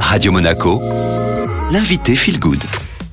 [0.00, 0.80] Radio Monaco,
[1.70, 2.62] l'invité Feel Good.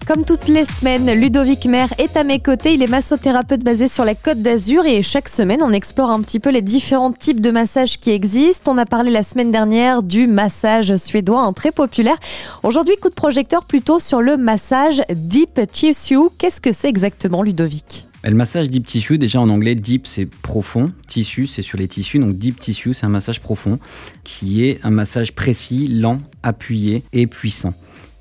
[0.06, 2.74] Comme toutes les semaines, Ludovic Mer est à mes côtés.
[2.74, 6.40] Il est massothérapeute basé sur la Côte d'Azur et chaque semaine, on explore un petit
[6.40, 8.74] peu les différents types de massages qui existent.
[8.74, 12.18] On a parlé la semaine dernière du massage suédois, très populaire.
[12.64, 16.30] Aujourd'hui, coup de projecteur plutôt sur le massage Deep Tissue.
[16.38, 18.08] Qu'est-ce que c'est exactement, Ludovic?
[18.30, 22.20] Le massage deep tissue, déjà en anglais, deep c'est profond, tissu c'est sur les tissus,
[22.20, 23.80] donc deep tissue c'est un massage profond
[24.24, 27.74] qui est un massage précis, lent, appuyé et puissant.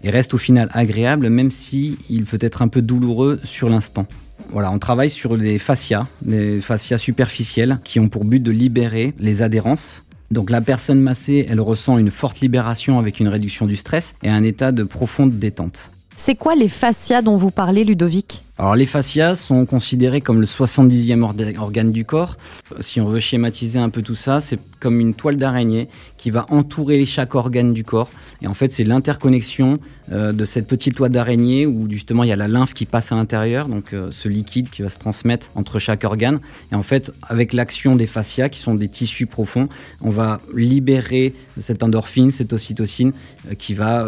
[0.03, 4.07] Et reste au final agréable même si il peut être un peu douloureux sur l'instant.
[4.51, 9.15] Voilà, on travaille sur les fascias, les fascias superficielles qui ont pour but de libérer
[9.19, 13.77] les adhérences donc la personne massée, elle ressent une forte libération avec une réduction du
[13.77, 15.91] stress et un état de profonde détente.
[16.17, 20.47] C'est quoi les fascias dont vous parlez, Ludovic alors les fascias sont considérés comme le
[20.47, 22.37] 70e organe du corps.
[22.79, 26.47] Si on veut schématiser un peu tout ça, c'est comme une toile d'araignée qui va
[26.49, 28.09] entourer chaque organe du corps.
[28.41, 29.79] Et en fait, c'est l'interconnexion
[30.13, 33.11] euh, de cette petite toile d'araignée où justement il y a la lymphe qui passe
[33.11, 36.39] à l'intérieur, donc euh, ce liquide qui va se transmettre entre chaque organe.
[36.71, 39.69] Et en fait, avec l'action des fascias qui sont des tissus profonds,
[40.03, 43.13] on va libérer cette endorphine, cette ocytocine
[43.51, 44.07] euh, qui va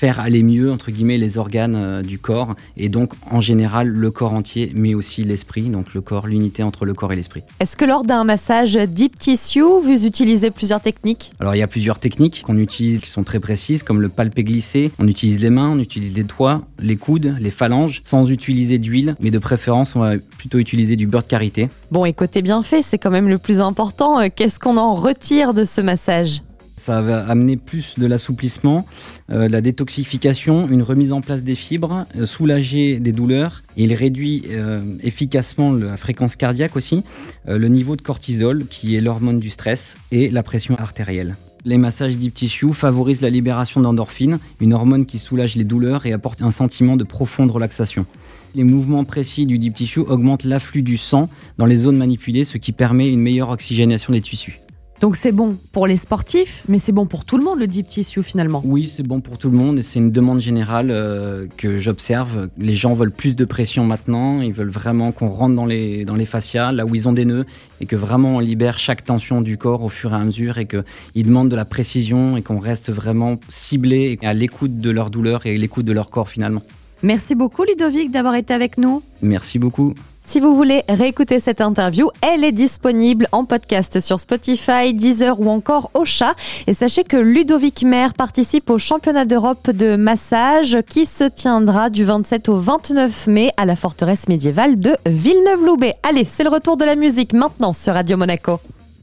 [0.00, 4.10] faire aller mieux, entre guillemets, les organes euh, du corps, et donc en général le
[4.10, 7.42] corps entier, mais aussi l'esprit, donc le corps, l'unité entre le corps et l'esprit.
[7.60, 11.32] Est-ce que lors d'un massage deep tissue, vous utilisez plusieurs techniques?
[11.38, 14.42] Alors il y a plusieurs techniques qu'on utilise qui sont très précises, comme le palpé
[14.42, 14.90] glissé.
[14.98, 19.16] On utilise les mains, on utilise les doigts, les coudes, les phalanges, sans utiliser d'huile,
[19.20, 21.68] mais de préférence, on va plutôt utiliser du beurre de karité.
[21.90, 24.18] Bon, écoutez bien fait, c'est quand même le plus important.
[24.18, 26.40] Euh, qu'est-ce qu'on en retire de ce massage?
[26.80, 28.86] Ça va amener plus de l'assouplissement,
[29.30, 33.62] euh, la détoxification, une remise en place des fibres, euh, soulager des douleurs.
[33.76, 37.02] il réduit euh, efficacement la fréquence cardiaque aussi,
[37.46, 41.36] le niveau de cortisol, qui est l'hormone du stress, et la pression artérielle.
[41.64, 46.12] Les massages deep tissue favorisent la libération d'endorphine, une hormone qui soulage les douleurs et
[46.12, 48.06] apporte un sentiment de profonde relaxation.
[48.54, 52.56] Les mouvements précis du deep tissue augmentent l'afflux du sang dans les zones manipulées, ce
[52.56, 54.60] qui permet une meilleure oxygénation des tissus.
[55.00, 57.86] Donc c'est bon pour les sportifs, mais c'est bon pour tout le monde le deep
[57.86, 58.60] tissue finalement.
[58.66, 62.50] Oui, c'est bon pour tout le monde et c'est une demande générale euh, que j'observe.
[62.58, 66.16] Les gens veulent plus de pression maintenant, ils veulent vraiment qu'on rentre dans les, dans
[66.16, 67.46] les fascias, là où ils ont des nœuds,
[67.80, 70.66] et que vraiment on libère chaque tension du corps au fur et à mesure et
[70.66, 75.46] qu'ils demandent de la précision et qu'on reste vraiment ciblé à l'écoute de leur douleur
[75.46, 76.62] et à l'écoute de leur corps finalement.
[77.02, 79.02] Merci beaucoup Ludovic d'avoir été avec nous.
[79.22, 79.94] Merci beaucoup.
[80.30, 85.48] Si vous voulez réécouter cette interview, elle est disponible en podcast sur Spotify, Deezer ou
[85.48, 86.34] encore Ocha.
[86.68, 92.04] Et sachez que Ludovic Mer participe au championnat d'Europe de massage qui se tiendra du
[92.04, 95.94] 27 au 29 mai à la forteresse médiévale de Villeneuve-Loubet.
[96.08, 98.60] Allez, c'est le retour de la musique maintenant sur Radio Monaco.